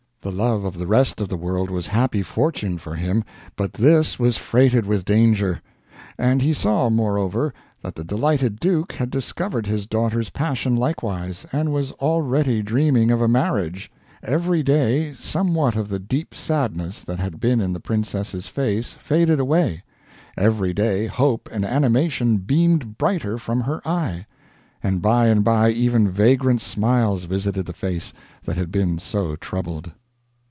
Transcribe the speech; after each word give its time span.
The 0.23 0.31
love 0.31 0.65
of 0.65 0.77
the 0.77 0.85
rest 0.85 1.19
of 1.19 1.29
the 1.29 1.35
world 1.35 1.71
was 1.71 1.87
happy 1.87 2.21
fortune 2.21 2.77
for 2.77 2.93
him, 2.93 3.23
but 3.55 3.73
this 3.73 4.19
was 4.19 4.37
freighted 4.37 4.85
with 4.85 5.03
danger! 5.03 5.63
And 6.15 6.43
he 6.43 6.53
saw, 6.53 6.91
moreover, 6.91 7.55
that 7.81 7.95
the 7.95 8.03
delighted 8.03 8.59
duke 8.59 8.91
had 8.91 9.09
discovered 9.09 9.65
his 9.65 9.87
daughter's 9.87 10.29
passion 10.29 10.75
likewise, 10.75 11.47
and 11.51 11.73
was 11.73 11.91
already 11.93 12.61
dreaming 12.61 13.09
of 13.09 13.19
a 13.19 13.27
marriage. 13.27 13.91
Every 14.21 14.61
day 14.61 15.13
somewhat 15.15 15.75
of 15.75 15.89
the 15.89 15.97
deep 15.97 16.35
sadness 16.35 17.03
that 17.03 17.17
had 17.17 17.39
been 17.39 17.59
in 17.59 17.73
the 17.73 17.79
princess's 17.79 18.45
face 18.45 18.93
faded 19.01 19.39
away; 19.39 19.81
every 20.37 20.71
day 20.71 21.07
hope 21.07 21.49
and 21.51 21.65
animation 21.65 22.37
beamed 22.37 22.99
brighter 22.99 23.39
from 23.39 23.61
her 23.61 23.81
eye; 23.87 24.27
and 24.83 25.01
by 25.01 25.29
and 25.29 25.43
by 25.43 25.71
even 25.71 26.11
vagrant 26.11 26.61
smiles 26.61 27.23
visited 27.23 27.65
the 27.65 27.73
face 27.73 28.13
that 28.43 28.55
had 28.55 28.71
been 28.71 28.99
so 28.99 29.35
troubled. 29.35 29.93